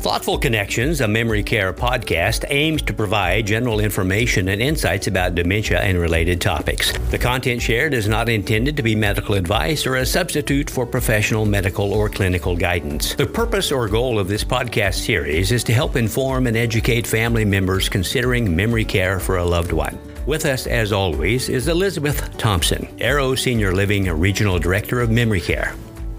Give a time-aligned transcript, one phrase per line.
[0.00, 5.78] Thoughtful Connections, a memory care podcast, aims to provide general information and insights about dementia
[5.78, 6.94] and related topics.
[7.10, 11.44] The content shared is not intended to be medical advice or a substitute for professional
[11.44, 13.14] medical or clinical guidance.
[13.14, 17.44] The purpose or goal of this podcast series is to help inform and educate family
[17.44, 19.98] members considering memory care for a loved one.
[20.24, 25.74] With us, as always, is Elizabeth Thompson, Arrow Senior Living Regional Director of Memory Care.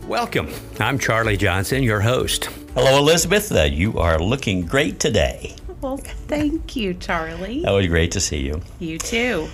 [0.05, 0.49] Welcome.
[0.79, 2.47] I'm Charlie Johnson, your host.
[2.73, 3.51] Hello, Elizabeth.
[3.51, 5.53] Uh, you are looking great today.
[5.81, 7.63] Well, thank you, Charlie.
[7.63, 8.61] That was great to see you.
[8.79, 9.49] You too.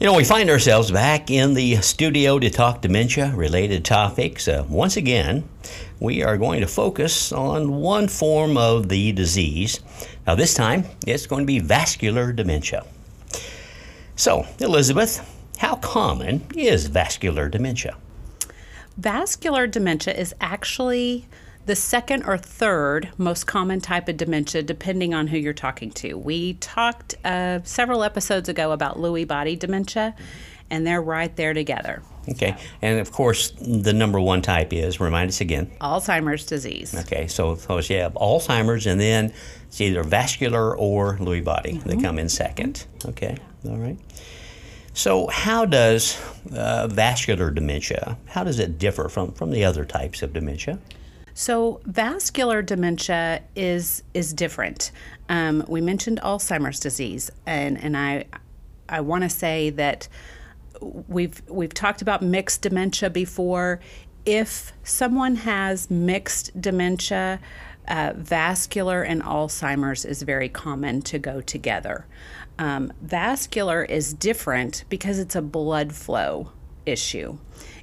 [0.00, 4.48] You know, we find ourselves back in the studio to talk dementia related topics.
[4.48, 5.48] Uh, once again,
[6.00, 9.78] we are going to focus on one form of the disease.
[10.26, 12.84] Now, this time, it's going to be vascular dementia.
[14.16, 15.24] So, Elizabeth,
[15.58, 17.96] how common is vascular dementia?
[18.96, 21.26] Vascular dementia is actually
[21.66, 26.14] the second or third most common type of dementia, depending on who you're talking to.
[26.14, 30.14] We talked uh, several episodes ago about Lewy body dementia,
[30.70, 32.02] and they're right there together.
[32.28, 35.70] Okay, and of course, the number one type is, remind us again.
[35.80, 36.94] Alzheimer's disease.
[36.94, 39.32] Okay, so, so you have Alzheimer's, and then
[39.68, 41.88] it's either vascular or Lewy body mm-hmm.
[41.88, 42.84] that come in second.
[43.04, 43.36] Okay,
[43.68, 43.98] all right.
[44.92, 46.18] So, how does
[46.52, 50.78] uh, vascular dementia, how does it differ from, from the other types of dementia?
[51.38, 54.90] So vascular dementia is is different.
[55.28, 58.24] Um, we mentioned Alzheimer's disease, and and I
[58.88, 60.08] I want to say that
[60.80, 63.80] we've we've talked about mixed dementia before.
[64.24, 67.38] If someone has mixed dementia,
[67.86, 72.06] uh, vascular and Alzheimer's is very common to go together.
[72.58, 76.52] Um, vascular is different because it's a blood flow
[76.86, 77.36] issue.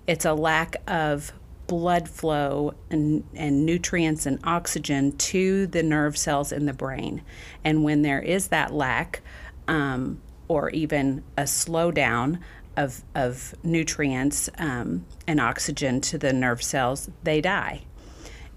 [0.08, 1.34] It's a lack of
[1.68, 7.22] blood flow and, and nutrients and oxygen to the nerve cells in the brain.
[7.64, 9.22] And when there is that lack,
[9.68, 12.40] um, or even a slowdown
[12.76, 17.84] of, of nutrients um, and oxygen to the nerve cells, they die.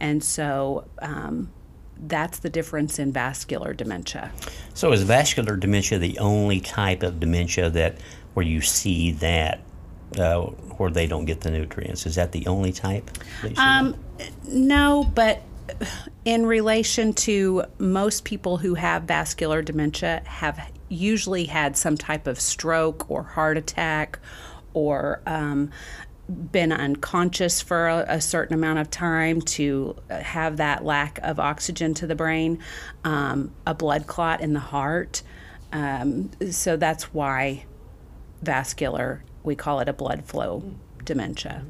[0.00, 1.50] And so um,
[1.98, 4.30] that's the difference in vascular dementia.
[4.75, 7.97] So, is vascular dementia the only type of dementia that
[8.34, 9.60] where you see that
[10.18, 12.06] uh, where they don't get the nutrients.
[12.06, 13.10] Is that the only type?
[13.56, 13.96] Um,
[14.46, 15.42] no, but
[16.24, 22.40] in relation to most people who have vascular dementia have usually had some type of
[22.40, 24.18] stroke or heart attack
[24.74, 25.70] or um,
[26.28, 31.94] been unconscious for a, a, certain amount of time to have that lack of oxygen
[31.94, 32.58] to the brain,
[33.04, 35.22] um, a blood clot in the heart.
[35.72, 37.64] Um, so that's why
[38.42, 40.62] vascular we call it a blood flow
[41.04, 41.64] dementia.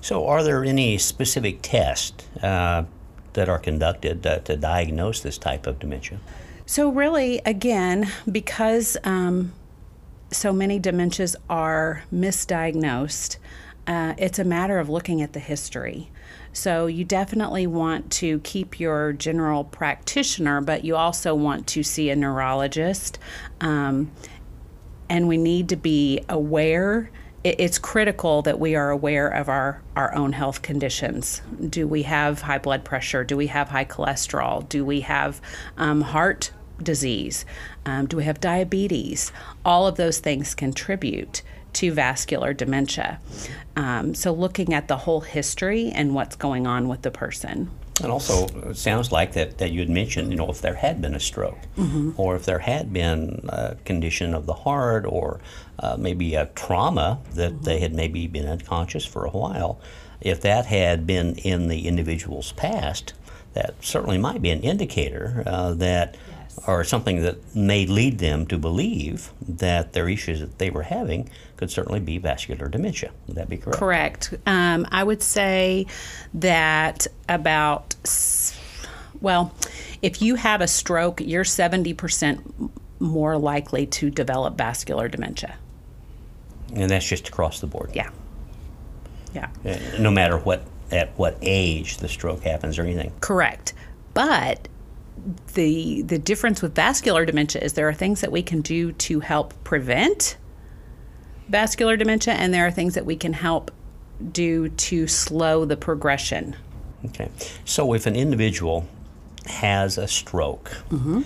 [0.00, 2.84] So, are there any specific tests uh,
[3.32, 6.20] that are conducted uh, to diagnose this type of dementia?
[6.66, 9.52] So, really, again, because um,
[10.30, 13.38] so many dementias are misdiagnosed,
[13.86, 16.10] uh, it's a matter of looking at the history.
[16.52, 22.10] So, you definitely want to keep your general practitioner, but you also want to see
[22.10, 23.18] a neurologist.
[23.60, 24.12] Um,
[25.08, 27.10] and we need to be aware
[27.44, 31.40] it's critical that we are aware of our, our own health conditions.
[31.68, 33.22] Do we have high blood pressure?
[33.22, 34.68] Do we have high cholesterol?
[34.68, 35.40] Do we have
[35.76, 36.50] um, heart
[36.82, 37.44] disease?
[37.86, 39.32] Um, do we have diabetes?
[39.64, 41.42] All of those things contribute
[41.74, 43.20] to vascular dementia.
[43.76, 47.70] Um, so, looking at the whole history and what's going on with the person.
[48.00, 51.00] And also, it sounds like that, that you had mentioned, you know, if there had
[51.00, 52.12] been a stroke, mm-hmm.
[52.16, 55.40] or if there had been a condition of the heart, or
[55.80, 57.64] uh, maybe a trauma that mm-hmm.
[57.64, 59.80] they had maybe been unconscious for a while,
[60.20, 63.14] if that had been in the individual's past,
[63.54, 66.16] that certainly might be an indicator uh, that
[66.66, 71.28] or something that may lead them to believe that their issues that they were having
[71.56, 73.10] could certainly be vascular dementia.
[73.26, 73.78] Would that be correct?
[73.78, 74.34] Correct.
[74.46, 75.86] Um, I would say
[76.34, 77.96] that about,
[79.20, 79.54] well,
[80.02, 82.70] if you have a stroke, you're 70%
[83.00, 85.56] more likely to develop vascular dementia.
[86.74, 87.90] And that's just across the board?
[87.94, 88.10] Yeah.
[89.34, 89.48] Yeah.
[89.64, 93.12] Uh, no matter what at what age the stroke happens or anything.
[93.20, 93.74] Correct.
[94.14, 94.68] But
[95.54, 99.20] the the difference with vascular dementia is there are things that we can do to
[99.20, 100.36] help prevent
[101.48, 103.70] vascular dementia and there are things that we can help
[104.32, 106.56] do to slow the progression.
[107.04, 107.30] Okay.
[107.64, 108.86] So if an individual
[109.46, 111.22] has a stroke, mm-hmm.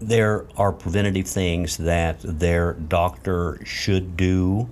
[0.00, 4.68] there are preventative things that their doctor should do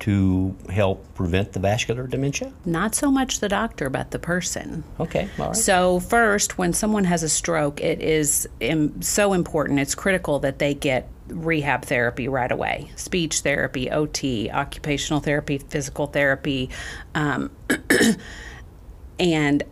[0.00, 2.52] to help prevent the vascular dementia?
[2.64, 4.84] Not so much the doctor, but the person.
[5.00, 5.56] Okay, all right.
[5.56, 10.58] So, first, when someone has a stroke, it is im- so important, it's critical that
[10.58, 16.70] they get rehab therapy right away speech therapy, OT, occupational therapy, physical therapy,
[17.14, 17.50] um,
[19.18, 19.64] and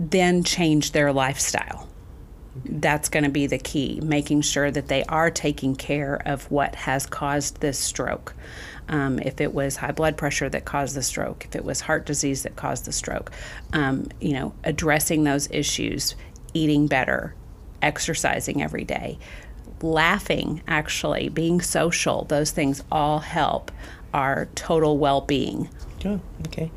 [0.00, 1.88] then change their lifestyle.
[2.64, 6.74] That's going to be the key, making sure that they are taking care of what
[6.74, 8.34] has caused this stroke.
[8.88, 12.04] Um, if it was high blood pressure that caused the stroke, if it was heart
[12.04, 13.30] disease that caused the stroke,
[13.72, 16.14] um, you know, addressing those issues,
[16.52, 17.34] eating better,
[17.80, 19.18] exercising every day,
[19.80, 23.70] laughing, actually, being social, those things all help
[24.14, 25.68] our total well being.
[26.00, 26.70] Yeah, okay.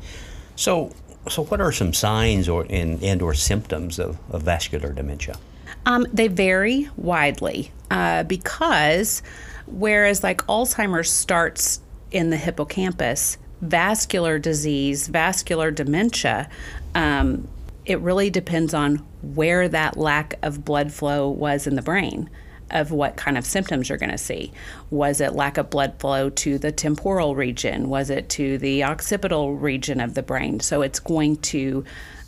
[0.54, 0.92] So,
[1.28, 5.36] so what are some signs or and, and or symptoms of, of vascular dementia?
[5.86, 9.22] Um, they vary widely uh, because
[9.66, 11.80] whereas like Alzheimer's starts
[12.10, 16.48] in the hippocampus, vascular disease, vascular dementia,
[16.94, 17.48] um,
[17.84, 22.28] it really depends on where that lack of blood flow was in the brain
[22.70, 24.52] of what kind of symptoms you're going to see.
[24.90, 27.88] Was it lack of blood flow to the temporal region?
[27.88, 30.58] Was it to the occipital region of the brain?
[30.58, 31.84] So it's going to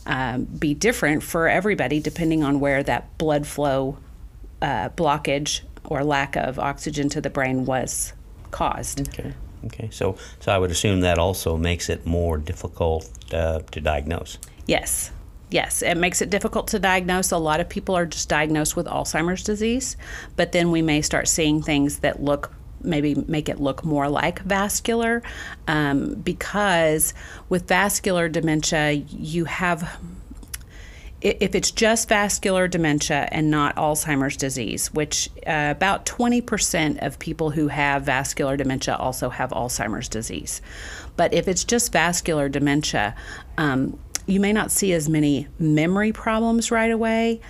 [0.08, 3.98] um, be different for everybody depending on where that blood flow
[4.60, 8.14] uh, blockage or lack of oxygen to the brain was
[8.50, 9.08] caused.
[9.08, 9.34] Okay.
[9.66, 9.88] Okay.
[9.92, 14.38] So, so I would assume that also makes it more difficult uh, to diagnose.
[14.66, 15.12] Yes.
[15.50, 17.30] Yes, it makes it difficult to diagnose.
[17.30, 19.96] A lot of people are just diagnosed with Alzheimer's disease,
[20.36, 22.52] but then we may start seeing things that look
[22.82, 25.22] maybe make it look more like vascular
[25.66, 27.14] um, because
[27.48, 29.98] with vascular dementia, you have
[31.20, 37.50] if it's just vascular dementia and not Alzheimer's disease, which uh, about 20% of people
[37.50, 40.62] who have vascular dementia also have Alzheimer's disease.
[41.16, 43.16] But if it's just vascular dementia,
[43.56, 47.40] um, you may not see as many memory problems right away,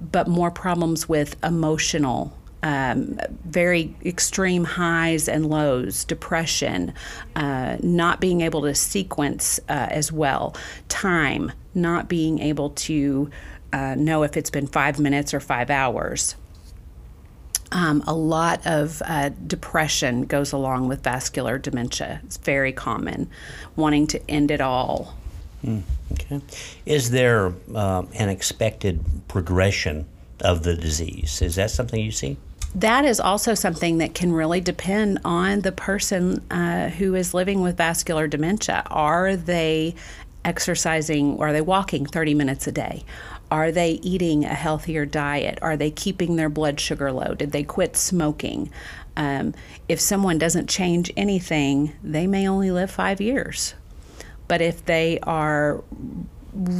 [0.00, 6.92] but more problems with emotional um, very extreme highs and lows, depression,
[7.36, 10.54] uh, not being able to sequence uh, as well,
[10.88, 13.30] time, not being able to
[13.72, 16.36] uh, know if it's been five minutes or five hours.
[17.72, 22.20] Um, a lot of uh, depression goes along with vascular dementia.
[22.24, 23.30] It's very common,
[23.76, 25.14] wanting to end it all.
[25.64, 25.82] Mm,
[26.12, 26.40] okay.
[26.84, 30.06] Is there um, an expected progression
[30.40, 31.42] of the disease?
[31.42, 32.38] Is that something you see?
[32.74, 37.62] That is also something that can really depend on the person uh, who is living
[37.62, 38.82] with vascular dementia.
[38.86, 39.94] Are they
[40.44, 43.04] exercising or are they walking 30 minutes a day?
[43.50, 45.58] Are they eating a healthier diet?
[45.60, 47.34] Are they keeping their blood sugar low?
[47.34, 48.70] Did they quit smoking?
[49.16, 49.54] Um,
[49.88, 53.74] if someone doesn't change anything, they may only live five years.
[54.46, 55.82] But if they are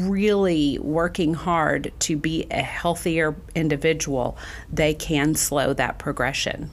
[0.09, 4.37] really working hard to be a healthier individual,
[4.73, 6.71] they can slow that progression.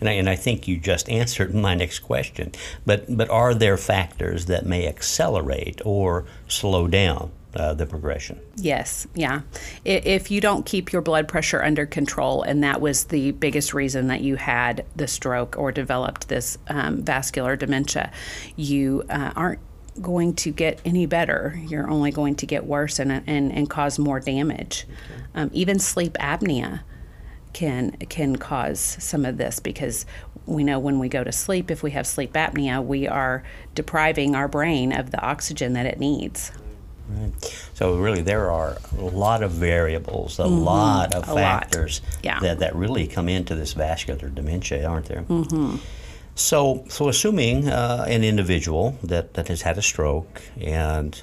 [0.00, 2.52] And I, and I think you just answered my next question.
[2.84, 8.38] But, but are there factors that may accelerate or slow down uh, the progression?
[8.56, 9.40] Yes, yeah.
[9.84, 14.08] If you don't keep your blood pressure under control, and that was the biggest reason
[14.08, 18.12] that you had the stroke or developed this um, vascular dementia,
[18.56, 19.60] you uh, aren't
[20.00, 21.58] going to get any better.
[21.66, 24.86] You're only going to get worse and, and, and cause more damage.
[25.10, 25.22] Okay.
[25.34, 26.80] Um, even sleep apnea
[27.52, 30.04] can can cause some of this because
[30.44, 33.42] we know when we go to sleep, if we have sleep apnea, we are
[33.74, 36.52] depriving our brain of the oxygen that it needs.
[37.08, 37.32] Right.
[37.74, 40.58] So really, there are a lot of variables, a mm-hmm.
[40.58, 42.18] lot of a factors lot.
[42.24, 42.40] Yeah.
[42.40, 45.22] that, that really come into this vascular dementia, aren't there?
[45.22, 45.76] Mm-hmm.
[46.36, 51.20] So, so assuming uh, an individual that, that has had a stroke and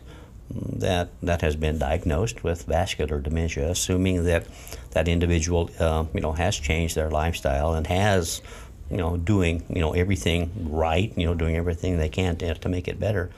[0.50, 4.46] that that has been diagnosed with vascular dementia, assuming that
[4.92, 8.42] that individual uh, you know has changed their lifestyle and has
[8.90, 12.70] you know doing you know everything right, you know doing everything they can to, to
[12.70, 13.30] make it better.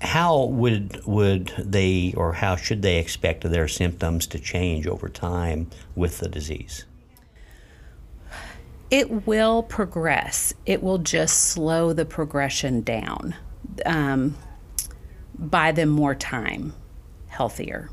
[0.00, 5.70] How would would they or how should they expect their symptoms to change over time
[5.94, 6.84] with the disease?
[8.94, 10.54] It will progress.
[10.66, 13.34] It will just slow the progression down.
[13.84, 14.36] Um,
[15.36, 16.72] buy them more time,
[17.26, 17.90] healthier,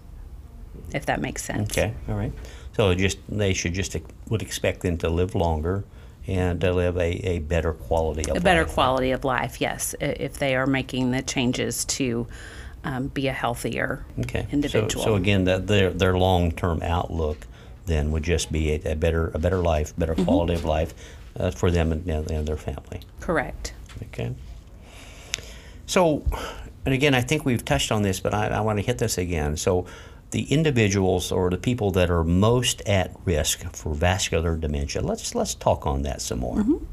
[0.93, 1.72] if that makes sense.
[1.72, 2.31] Okay, all right.
[2.74, 3.98] So just they should just
[4.29, 5.86] would expect them to live longer
[6.27, 8.43] and to live a, a better quality of a life.
[8.43, 9.60] better quality of life.
[9.60, 12.27] Yes, if they are making the changes to
[12.84, 14.46] um, be a healthier okay.
[14.51, 15.03] individual.
[15.03, 17.48] So, so again, that their their long term outlook
[17.91, 20.25] then would just be a, a better a better life, better mm-hmm.
[20.25, 20.93] quality of life
[21.39, 23.01] uh, for them and, and, their family.
[23.19, 23.74] Correct.
[24.03, 24.33] Okay.
[25.86, 26.25] So,
[26.86, 29.17] and again, I think we've touched on this, but I, I want to hit this
[29.17, 29.57] again.
[29.57, 29.86] So,
[30.31, 35.01] the individuals or the people that are most at risk for vascular dementia.
[35.01, 36.55] Let's let's talk on that some more.
[36.57, 36.86] Mm-hmm.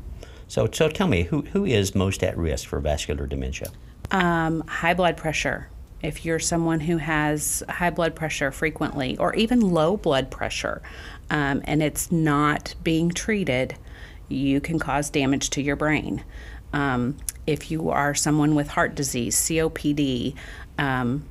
[0.49, 3.71] So, so tell me, who, who is most at risk for vascular dementia?
[4.11, 5.69] Um, high blood pressure.
[6.03, 10.81] If you're someone who has high blood pressure frequently, or even low blood pressure,
[11.31, 13.77] um, and it's not being treated,
[14.29, 16.23] you can cause damage to your brain.
[16.73, 20.35] Um, if you are someone with heart disease, COPD,
[20.77, 21.25] um,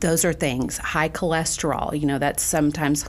[0.00, 3.08] those are things high cholesterol you know that's sometimes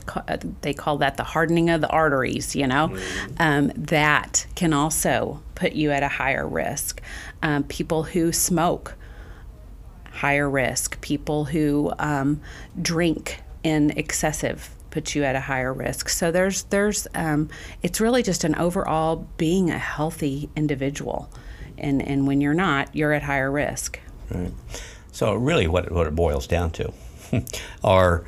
[0.62, 3.34] they call that the hardening of the arteries you know mm-hmm.
[3.38, 7.02] um, that can also put you at a higher risk
[7.42, 8.94] um, people who smoke
[10.18, 12.40] higher risk people who um,
[12.80, 17.48] drink in excessive puts you at a higher risk so there's there's um,
[17.82, 21.28] it's really just an overall being a healthy individual
[21.76, 24.52] and and when you're not you're at higher risk right.
[25.18, 26.92] So really, what what it boils down to
[27.82, 28.24] are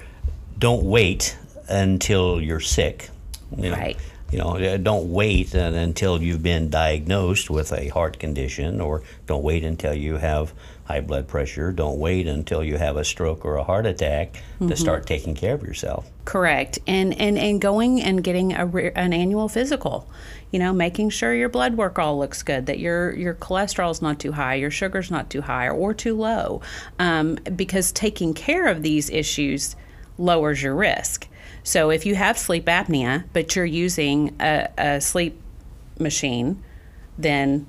[0.58, 3.10] don't wait until you're sick.
[3.56, 3.96] You know, right.
[4.32, 9.62] You know, don't wait until you've been diagnosed with a heart condition, or don't wait
[9.62, 10.52] until you have
[10.90, 11.70] high blood pressure.
[11.72, 14.68] Don't wait until you have a stroke or a heart attack mm-hmm.
[14.68, 16.10] to start taking care of yourself.
[16.24, 16.78] Correct.
[16.86, 18.66] And and and going and getting a
[18.96, 20.08] an annual physical.
[20.50, 24.02] You know, making sure your blood work all looks good, that your your cholesterol is
[24.02, 26.60] not too high, your sugar's not too high or, or too low,
[26.98, 29.76] um, because taking care of these issues
[30.18, 31.28] lowers your risk.
[31.62, 35.40] So if you have sleep apnea, but you're using a, a sleep
[35.98, 36.62] machine,
[37.16, 37.66] then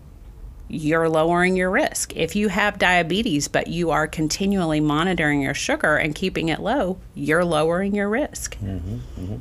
[0.71, 2.15] you're lowering your risk.
[2.15, 6.97] If you have diabetes, but you are continually monitoring your sugar and keeping it low,
[7.13, 8.57] you're lowering your risk.
[8.57, 9.37] Mm-hmm, mm-hmm.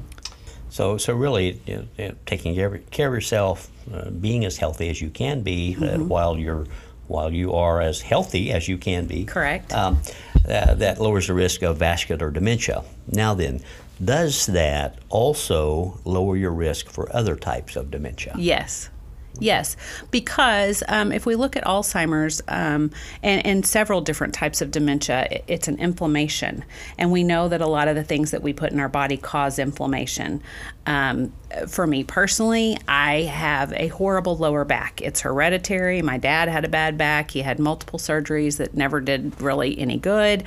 [0.71, 4.89] So, so really, you know, taking care of, care of yourself, uh, being as healthy
[4.89, 6.03] as you can be, uh, mm-hmm.
[6.03, 6.67] uh, while you're
[7.09, 9.25] while you are as healthy as you can be.
[9.25, 9.73] Correct.
[9.73, 10.01] Um,
[10.49, 12.85] uh, that lowers the risk of vascular dementia.
[13.09, 13.61] Now then,
[14.03, 18.35] does that also lower your risk for other types of dementia?
[18.39, 18.91] Yes.
[19.39, 19.77] Yes,
[20.11, 22.91] because um, if we look at Alzheimer's um,
[23.23, 26.65] and, and, several different types of dementia, it's an inflammation.
[26.99, 29.17] And we know that a lot of the things that we put in our body
[29.17, 30.43] cause inflammation.
[30.85, 31.33] Um,
[31.69, 35.01] for me personally, I have a horrible lower back.
[35.01, 36.03] It's hereditary.
[36.03, 39.99] My dad had a bad back, he had multiple surgeries that never did really any
[39.99, 40.45] good.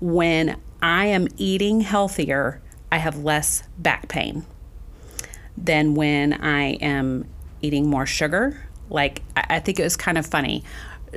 [0.00, 2.60] When I am eating healthier,
[2.92, 4.44] I have less back pain
[5.56, 7.26] than when I am
[7.66, 8.60] eating more sugar.
[8.88, 10.62] Like, I, think it was kind of funny.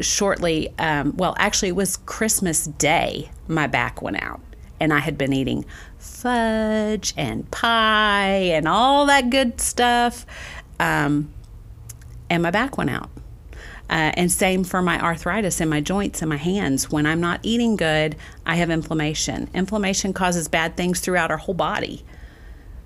[0.02, 4.42] Shortly, um, well, actually, it was Christmas Day, my back went out.
[4.80, 5.66] And I had been eating
[5.98, 10.26] fudge and pie and all that good stuff.
[10.80, 11.32] Um,
[12.30, 13.10] and my back went out.
[13.90, 16.92] Uh, and same for my arthritis in my joints and my hands.
[16.92, 18.16] When I'm not eating good,
[18.46, 19.50] I have inflammation.
[19.54, 22.04] Inflammation causes bad things throughout our whole body.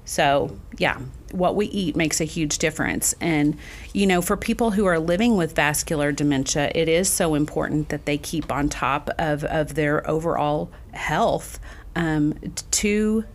[0.06, 1.00] So, yeah,
[1.34, 3.16] what we eat makes a huge difference.
[3.20, 3.58] And,
[3.92, 8.06] you know, for people who are living with vascular dementia, it is so important that
[8.06, 11.60] they keep on top of, of their overall health
[11.96, 12.36] um,
[12.72, 13.26] to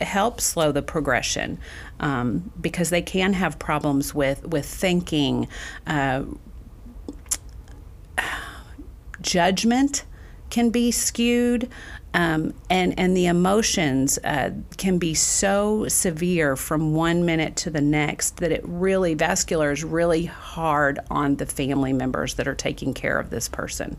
[0.00, 1.58] help slow the progression
[1.98, 5.48] um, because they can have problems with, with thinking,
[5.86, 6.24] uh,
[9.20, 10.04] judgment
[10.50, 11.68] can be skewed.
[12.12, 17.80] Um, and and the emotions uh, can be so severe from one minute to the
[17.80, 22.94] next that it really vascular is really hard on the family members that are taking
[22.94, 23.96] care of this person,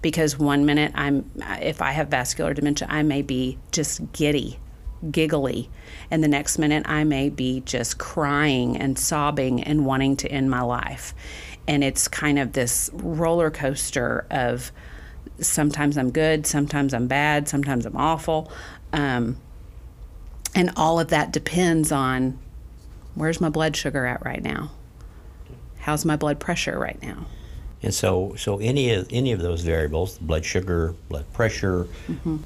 [0.00, 1.30] because one minute I'm
[1.60, 4.58] if I have vascular dementia I may be just giddy,
[5.08, 5.70] giggly,
[6.10, 10.50] and the next minute I may be just crying and sobbing and wanting to end
[10.50, 11.14] my life,
[11.68, 14.72] and it's kind of this roller coaster of
[15.42, 18.50] sometimes I'm good, sometimes I'm bad, sometimes I'm awful.
[18.92, 19.38] Um,
[20.54, 22.38] and all of that depends on
[23.14, 24.70] where's my blood sugar at right now?
[25.78, 27.26] How's my blood pressure right now?
[27.82, 32.36] And so, so any of any of those variables, blood sugar, blood pressure, mm-hmm.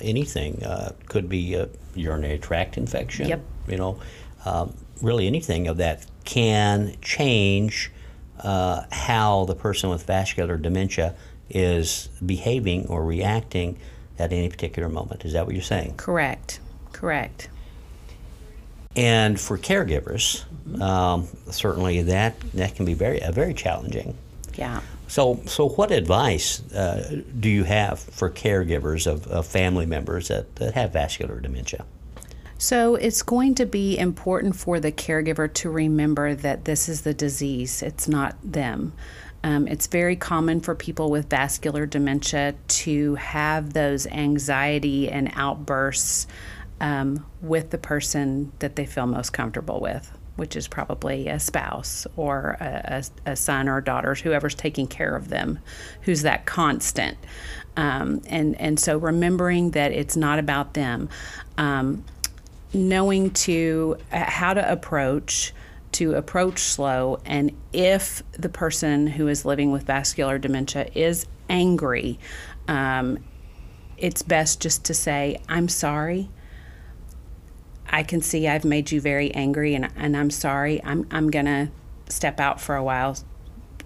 [0.00, 3.28] anything uh, could be a urinary tract infection.
[3.28, 3.40] Yep.
[3.68, 4.00] You know,
[4.44, 7.92] um, really anything of that can change
[8.40, 11.14] uh, how the person with vascular dementia
[11.50, 13.78] is behaving or reacting
[14.18, 15.24] at any particular moment.
[15.24, 15.94] Is that what you're saying?
[15.96, 16.60] Correct.
[16.92, 17.48] Correct.
[18.96, 20.82] And for caregivers, mm-hmm.
[20.82, 24.16] um, certainly that that can be very uh, very challenging.
[24.54, 24.80] Yeah.
[25.10, 30.54] So, so what advice uh, do you have for caregivers of, of family members that,
[30.56, 31.84] that have vascular dementia?
[32.58, 37.14] So it's going to be important for the caregiver to remember that this is the
[37.14, 38.92] disease, it's not them.
[39.42, 46.26] Um, it's very common for people with vascular dementia to have those anxiety and outbursts
[46.80, 52.06] um, with the person that they feel most comfortable with, which is probably a spouse
[52.16, 55.58] or a, a, a son or a daughter, whoever's taking care of them,
[56.02, 57.16] who's that constant.
[57.76, 61.08] Um, and and so remembering that it's not about them,
[61.56, 62.04] um,
[62.74, 65.54] knowing to uh, how to approach
[65.92, 72.18] to approach slow and if the person who is living with vascular dementia is angry
[72.68, 73.18] um,
[73.98, 76.30] it's best just to say i'm sorry.
[77.92, 80.82] I can see i've made you very angry and, and i'm sorry.
[80.84, 81.70] I'm, I'm going to
[82.08, 83.16] step out for a while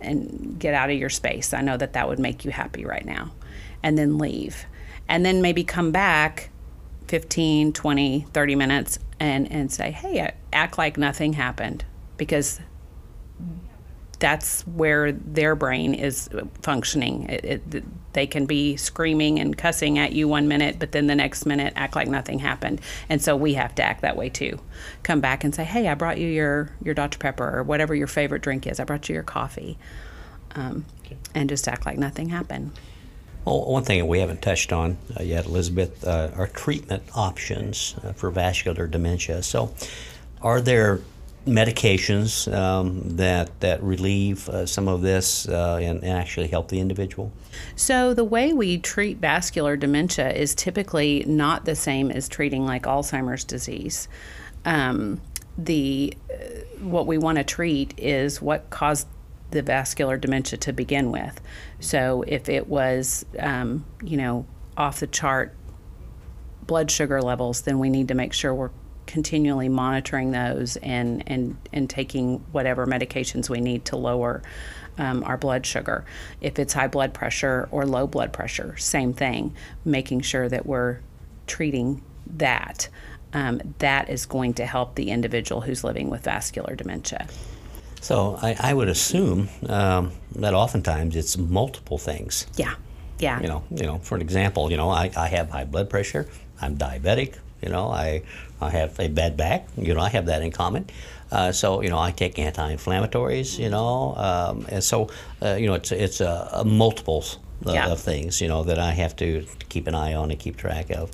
[0.00, 1.52] and get out of your space.
[1.52, 3.32] I know that that would make you happy right now.
[3.82, 4.66] And then leave.
[5.08, 6.50] And then maybe come back
[7.08, 11.84] 15 20 30 minutes and and say hey act like nothing happened
[12.16, 12.60] because
[14.18, 16.30] that's where their brain is
[16.62, 17.28] functioning.
[17.28, 21.14] It, it, they can be screaming and cussing at you one minute, but then the
[21.14, 22.80] next minute act like nothing happened.
[23.08, 24.60] And so we have to act that way too.
[25.02, 28.06] Come back and say, "Hey, I brought you your your Dr Pepper or whatever your
[28.06, 28.80] favorite drink is.
[28.80, 29.76] I brought you your coffee,"
[30.54, 31.16] um, okay.
[31.34, 32.72] and just act like nothing happened.
[33.44, 38.12] Well, one thing we haven't touched on uh, yet, Elizabeth, uh, are treatment options uh,
[38.12, 39.42] for vascular dementia.
[39.42, 39.74] So,
[40.40, 41.00] are there
[41.46, 46.80] medications um, that that relieve uh, some of this uh, and, and, actually help the
[46.80, 47.32] individual?
[47.76, 52.84] So the way we treat vascular dementia is typically not the same as treating like
[52.84, 54.08] Alzheimer's disease.
[54.64, 55.20] Um,
[55.58, 56.34] the uh,
[56.80, 59.06] what we want to treat is what caused
[59.50, 61.40] the vascular dementia to begin with.
[61.80, 64.46] So if it was, um, you know,
[64.76, 65.54] off the chart
[66.66, 68.70] blood sugar levels, then we need to make sure we're
[69.06, 74.42] continually monitoring those and, and, and taking whatever medications we need to lower
[74.98, 76.04] um, our blood sugar.
[76.40, 81.00] If it's high blood pressure or low blood pressure, same thing, making sure that we're
[81.46, 82.02] treating
[82.36, 82.88] that.
[83.32, 87.26] Um, that is going to help the individual who's living with vascular dementia.
[88.00, 92.46] So I, I would assume um, that oftentimes it's multiple things.
[92.56, 92.74] Yeah,
[93.18, 93.40] yeah.
[93.40, 93.98] You know, you know.
[93.98, 96.28] For an example, you know, I, I have high blood pressure.
[96.60, 97.38] I'm diabetic.
[97.64, 98.22] You know, I
[98.60, 99.66] I have a bad back.
[99.76, 100.86] You know, I have that in common.
[101.32, 103.58] Uh, so you know, I take anti-inflammatories.
[103.58, 105.08] You know, um, and so
[105.42, 107.88] uh, you know, it's it's a, a multiples of, yeah.
[107.88, 108.40] of, things.
[108.40, 111.10] You know that I have to keep an eye on and keep track of.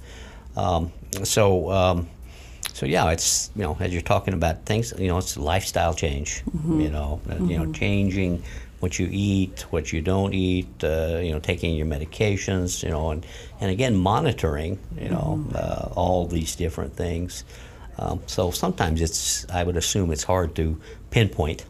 [0.57, 0.93] Um,
[1.25, 1.71] so.
[1.71, 2.09] Um,
[2.73, 6.43] so yeah, it's you know as you're talking about things, you know, it's lifestyle change.
[6.45, 6.81] Mm-hmm.
[6.81, 7.51] You know, mm-hmm.
[7.51, 7.73] you know, mm-hmm.
[7.73, 8.43] changing
[8.81, 13.11] what you eat, what you don't eat, uh, you know, taking your medications, you know,
[13.11, 13.25] and,
[13.61, 15.55] and again, monitoring, you know, mm-hmm.
[15.55, 17.45] uh, all these different things.
[17.99, 21.67] Um, so sometimes it's, I would assume it's hard to pinpoint,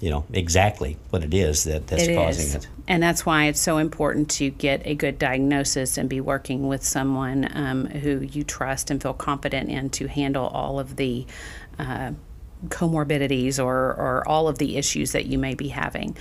[0.00, 2.54] you know, exactly what it is that, that's it causing is.
[2.54, 2.68] it.
[2.88, 6.82] And that's why it's so important to get a good diagnosis and be working with
[6.82, 11.26] someone um, who you trust and feel confident in to handle all of the
[11.78, 12.12] uh,
[12.68, 16.16] comorbidities or, or all of the issues that you may be having.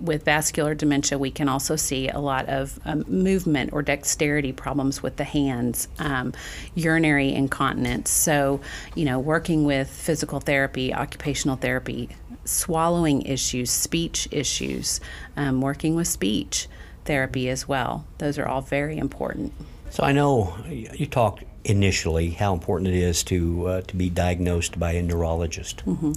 [0.00, 5.02] With vascular dementia, we can also see a lot of um, movement or dexterity problems
[5.02, 6.32] with the hands, um,
[6.74, 8.10] urinary incontinence.
[8.10, 8.60] So,
[8.94, 12.08] you know, working with physical therapy, occupational therapy,
[12.44, 15.00] swallowing issues, speech issues,
[15.36, 16.68] um, working with speech
[17.04, 18.04] therapy as well.
[18.18, 19.52] Those are all very important.
[19.90, 24.78] So I know you talked initially how important it is to uh, to be diagnosed
[24.78, 25.84] by a neurologist.
[25.86, 26.12] Mm-hmm.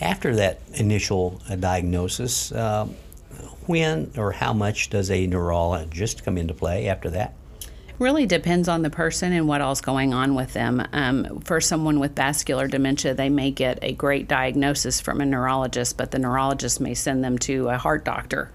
[0.00, 2.86] After that initial uh, diagnosis, uh,
[3.66, 7.34] when or how much does a neurologist come into play after that?
[8.00, 10.84] Really depends on the person and what all's going on with them.
[10.92, 15.96] Um, for someone with vascular dementia, they may get a great diagnosis from a neurologist,
[15.96, 18.50] but the neurologist may send them to a heart doctor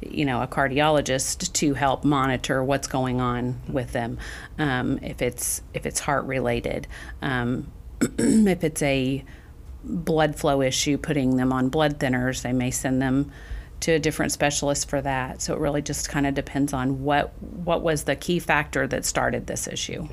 [0.00, 4.18] you know, a cardiologist to help monitor what's going on with them.
[4.58, 6.86] Um, if it's if it's heart related,
[7.22, 9.24] um, if it's a
[9.84, 13.30] blood flow issue, putting them on blood thinners, they may send them
[13.80, 15.42] to a different specialist for that.
[15.42, 19.04] So it really just kind of depends on what what was the key factor that
[19.04, 20.08] started this issue.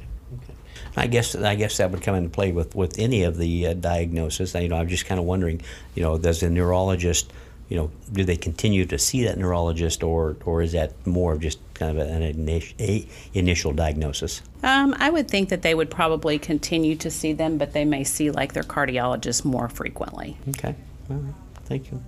[0.98, 3.74] I guess I guess that would come into play with, with any of the uh,
[3.74, 4.54] diagnosis.
[4.56, 5.62] You know, I'm just kind of wondering,
[5.96, 7.32] you know, does a neurologist
[7.72, 11.40] you know, do they continue to see that neurologist, or or is that more of
[11.40, 12.76] just kind of an initial,
[13.34, 14.42] initial diagnosis?
[14.62, 18.04] Um, I would think that they would probably continue to see them, but they may
[18.04, 20.36] see like their cardiologist more frequently.
[20.50, 20.76] Okay,
[21.10, 22.04] all right, thank you.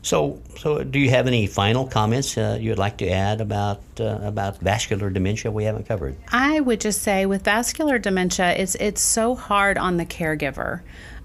[0.00, 4.20] So, so do you have any final comments uh, you'd like to add about uh,
[4.22, 6.16] about vascular dementia we haven't covered?
[6.28, 10.80] I would just say with vascular dementia, it's it's so hard on the caregiver.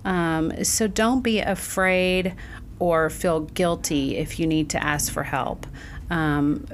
[0.06, 2.34] Um, so don't be afraid
[2.80, 5.68] or feel guilty if you need to ask for help.
[6.10, 6.66] Um,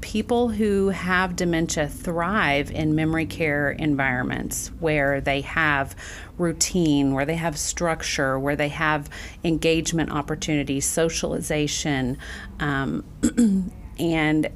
[0.00, 5.94] people who have dementia thrive in memory care environments where they have
[6.38, 9.08] routine, where they have structure, where they have
[9.44, 12.18] engagement opportunities, socialization,
[12.58, 13.04] um,
[13.98, 14.48] and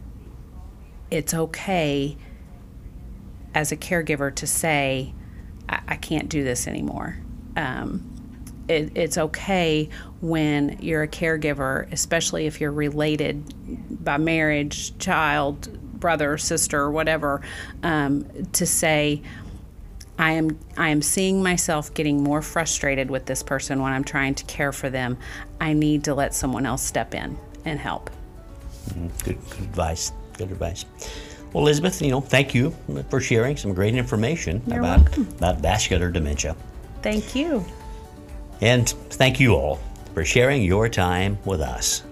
[1.11, 2.17] it's okay
[3.55, 5.15] as a caregiver to say,
[5.69, 7.19] I, I can't do this anymore.
[7.57, 8.14] Um,
[8.69, 9.89] it, it's okay
[10.21, 15.69] when you're a caregiver, especially if you're related by marriage, child,
[16.01, 17.41] brother, sister, whatever,
[17.83, 19.23] um, to say,
[20.19, 24.35] I am I am seeing myself getting more frustrated with this person when I'm trying
[24.37, 25.19] to care for them.
[25.61, 28.11] I need to let someone else step in and help.
[28.91, 30.13] Mm, good, good advice.
[30.39, 30.85] Good advice.
[31.53, 32.75] Well, Elizabeth, you know, thank you
[33.11, 35.29] for sharing some great information You're about welcome.
[35.39, 36.57] about vascular dementia.
[37.03, 37.65] Thank you.
[38.61, 39.81] And thank you all
[40.15, 42.03] for sharing your time with us.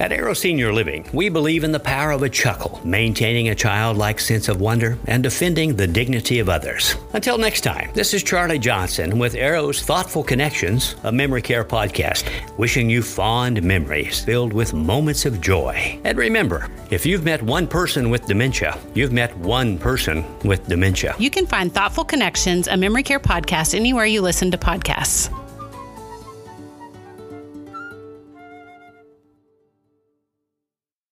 [0.00, 4.20] At Arrow Senior Living, we believe in the power of a chuckle, maintaining a childlike
[4.20, 6.94] sense of wonder, and defending the dignity of others.
[7.14, 12.30] Until next time, this is Charlie Johnson with Arrow's Thoughtful Connections, a memory care podcast,
[12.58, 15.98] wishing you fond memories filled with moments of joy.
[16.04, 21.16] And remember, if you've met one person with dementia, you've met one person with dementia.
[21.18, 25.28] You can find Thoughtful Connections, a memory care podcast, anywhere you listen to podcasts.